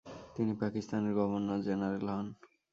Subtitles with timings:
[0.35, 2.27] তিনি পাকিস্তানের governor general হন।